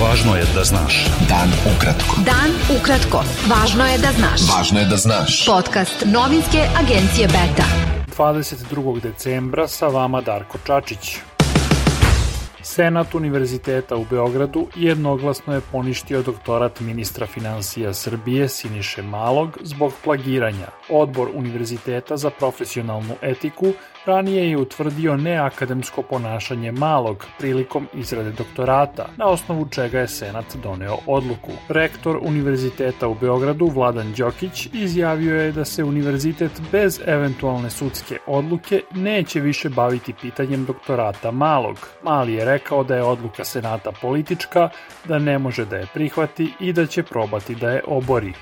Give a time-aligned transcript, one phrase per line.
[0.00, 1.06] Važno je da znaš.
[1.28, 2.22] Dan ukratko.
[2.24, 3.20] Dan ukratko.
[3.50, 4.46] Važno je da znaš.
[4.48, 5.44] Važno je da znaš.
[5.46, 7.66] Podcast novinske agencije Beta.
[8.16, 9.00] 22.
[9.00, 11.16] decembra sa vama Darko Čačić.
[12.62, 20.66] Senat Univerziteta u Beogradu jednoglasno je poništio doktorat ministra financija Srbije Siniše Malog zbog plagiranja.
[20.88, 23.72] Odbor Univerziteta za profesionalnu etiku
[24.06, 30.98] ranije je utvrdio neakademsko ponašanje malog prilikom izrade doktorata, na osnovu čega je Senat doneo
[31.06, 31.52] odluku.
[31.68, 38.82] Rektor Univerziteta u Beogradu Vladan Đokić izjavio je da se univerzitet bez eventualne sudske odluke
[38.94, 41.76] neće više baviti pitanjem doktorata malog.
[42.02, 44.68] Mali je rekao da je odluka Senata politička,
[45.04, 48.32] da ne može da je prihvati i da će probati da je obori.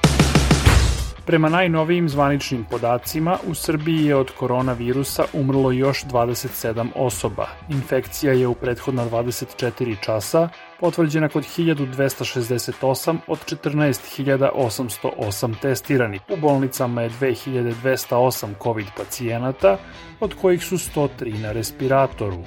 [1.29, 7.49] Prema najnovijim zvaničnim podacima, u Srbiji je od koronavirusa umrlo još 27 osoba.
[7.69, 10.49] Infekcija je u prethodna 24 časa
[10.81, 16.21] potvrđena kod 1268 od 14.808 testiranih.
[16.29, 19.77] U bolnicama je 2208 COVID pacijenata,
[20.21, 22.45] od kojih su 103 na respiratoru.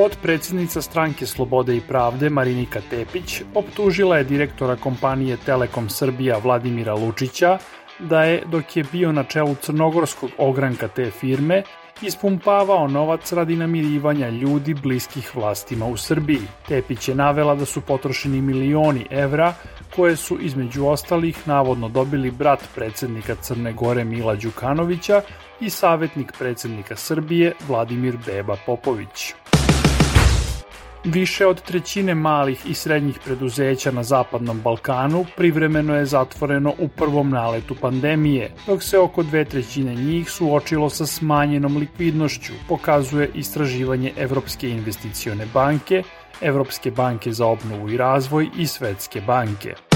[0.00, 7.58] Podpredsednica stranke Slobode i pravde Marinika Tepić optužila je direktora kompanije Telekom Srbija Vladimira Lučića
[7.98, 11.62] da je, dok je bio na čelu crnogorskog ogranka te firme,
[12.02, 16.48] ispumpavao novac radi namirivanja ljudi bliskih vlastima u Srbiji.
[16.68, 19.54] Tepić je navela da su potrošeni milioni evra
[19.96, 25.22] koje su između ostalih navodno dobili brat predsednika Crne Gore Mila Đukanovića
[25.60, 29.34] i savetnik predsednika Srbije Vladimir Beba Popović.
[31.04, 37.30] Više od trećine malih i srednjih preduzeća na Zapadnom Balkanu privremeno je zatvoreno u prvom
[37.30, 44.70] naletu pandemije, dok se oko dve trećine njih suočilo sa smanjenom likvidnošću, pokazuje istraživanje Evropske
[44.70, 46.02] investicione banke,
[46.40, 49.89] Evropske banke za obnovu i razvoj i Svetske banke.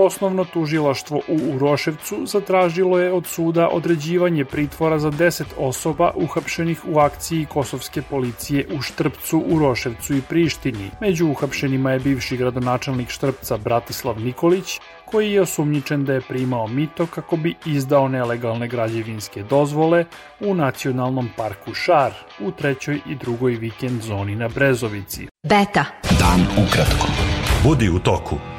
[0.00, 6.98] Osnovno tužilaštvo u Uroševcu zatražilo je od suda određivanje pritvora za 10 osoba uhapšenih u
[6.98, 10.90] akciji kosovske policije u Štrpcu, Uroševcu i Prištini.
[11.00, 17.06] Među uhapšenima je bivši gradonačelnik Štrpca Bratislav Nikolić, koji je osumnjičen da je primao mito
[17.06, 20.04] kako bi izdao nelegalne građevinske dozvole
[20.40, 25.26] u Nacionalnom parku Šar u trećoj i drugoj vikend zoni na Brezovici.
[25.48, 25.84] Beta.
[26.20, 27.06] Dan ukratko.
[27.64, 28.57] Budi u toku.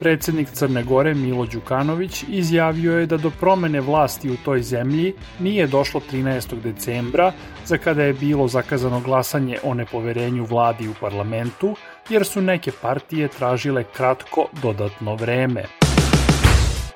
[0.00, 5.66] Predsednik Crne Gore Milo Đukanović izjavio je da do promene vlasti u toj zemlji nije
[5.66, 6.60] došlo 13.
[6.60, 7.32] decembra,
[7.64, 11.76] za kada je bilo zakazano glasanje o nepoverenju vladi u parlamentu,
[12.08, 15.79] jer su neke partije tražile kratko dodatno vreme.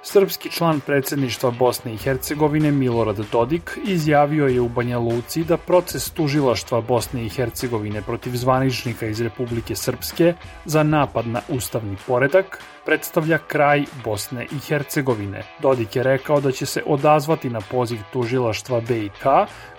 [0.06, 6.10] Srpski član predsedništva Bosne i Hercegovine Milorad Dodik izjavio je u Banja Luci da proces
[6.10, 13.38] tužilaštva Bosne i Hercegovine protiv zvaničnika iz Republike Srpske za napad na ustavni poredak predstavlja
[13.38, 15.42] kraj Bosne i Hercegovine.
[15.62, 19.24] Dodik je rekao da će se odazvati na poziv tužilaštva BiK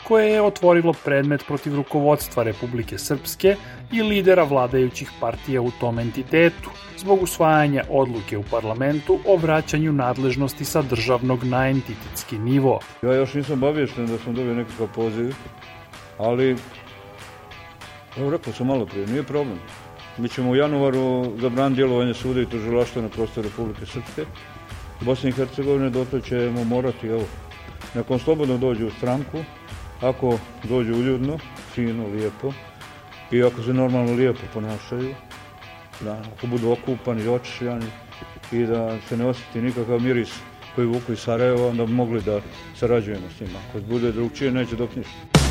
[0.07, 3.55] koje je otvorilo predmet protiv rukovodstva Republike Srpske
[3.91, 10.65] i lidera vladajućih partija u tom entitetu zbog usvajanja odluke u parlamentu o vraćanju nadležnosti
[10.65, 12.79] sa državnog na entitetski nivo.
[13.01, 15.35] Ja još nisam obavješten da sam dobio nekakav poziv,
[16.17, 16.55] ali
[18.17, 19.59] evo rekao sam malo prije, nije problem.
[20.17, 24.25] Mi ćemo u januaru zabran djelovanje suda i tužilaštva na prostoru Republike Srpske.
[25.01, 27.23] U Bosni i Hercegovine dotle ćemo morati, evo,
[27.95, 29.37] nekom slobodno dođu u stranku,
[30.01, 31.37] ako dođu uljudno,
[31.73, 32.53] fino, lijepo,
[33.31, 35.15] i ako se normalno lijepo ponašaju,
[36.01, 37.85] da ako budu okupani i očišljani
[38.51, 40.39] i da se ne osjeti nikakav miris
[40.75, 42.39] koji vuku iz Sarajeva, onda bi mogli da
[42.75, 43.59] sarađujemo s njima.
[43.69, 45.45] Ako bude drugčije, neće dok ništa.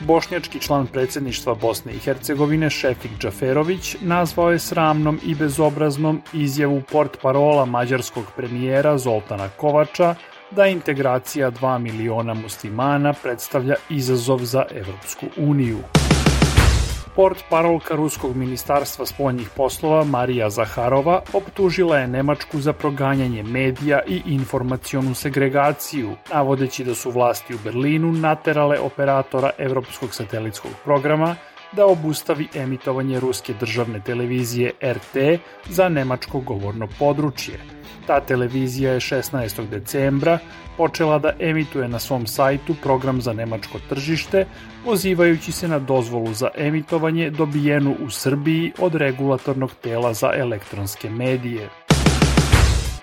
[0.00, 7.18] Bošnjački član predsedništva Bosne i Hercegovine Šefik Džaferović nazvao je sramnom i bezobraznom izjavu port
[7.22, 10.14] parola mađarskog premijera Zoltana Kovača
[10.50, 15.78] da integracija 2 miliona muslimana predstavlja izazov za Evropsku uniju.
[17.16, 24.22] Port parolka Ruskog ministarstva spoljnih poslova Marija Zaharova optužila je Nemačku za proganjanje medija i
[24.26, 31.36] informacionu segregaciju, navodeći da su vlasti u Berlinu naterale operatora Evropskog satelitskog programa
[31.72, 37.60] da obustavi emitovanje ruske državne televizije RT za nemačko govorno područje.
[38.06, 39.68] Ta televizija je 16.
[39.68, 40.38] decembra
[40.76, 44.46] počela da emituje na svom sajtu program za nemačko tržište,
[44.84, 51.68] pozivajući se na dozvolu za emitovanje dobijenu u Srbiji od regulatornog tela za elektronske medije.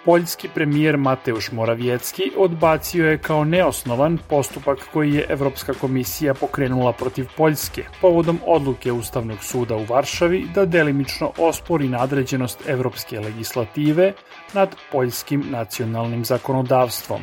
[0.08, 7.26] Poljski premijer Mateusz Moravjecki odbacio je kao neosnovan postupak koji je Evropska komisija pokrenula protiv
[7.38, 14.14] Poljske povodom odluke Ustavnog suda u Varšavi da delimično ospori nadređenost evropske legislative
[14.54, 17.22] nad poljskim nacionalnim zakonodavstvom.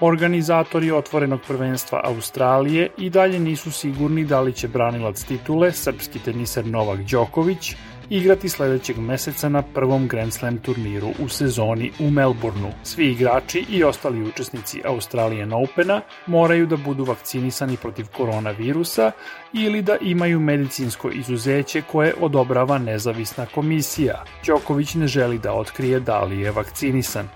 [0.00, 6.66] Organizatori otvorenog prvenstva Australije i dalje nisu sigurni da li će branilac titule, srpski teniser
[6.66, 7.74] Novak Đoković,
[8.10, 12.70] igrati sledećeg meseca na prvom Grand Slam turniru u sezoni u Melbourneu.
[12.82, 19.12] Svi igrači i ostali učesnici Australian Opena moraju da budu vakcinisani protiv koronavirusa
[19.52, 24.24] ili da imaju medicinsko izuzeće koje odobrava nezavisna komisija.
[24.46, 27.28] Đoković ne želi da otkrije da li je vakcinisan.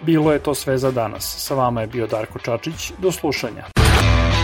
[0.00, 1.34] Bilo je to sve za danas.
[1.38, 2.92] Sa vama je bio Darko Čačić.
[2.98, 3.77] Do slušanja.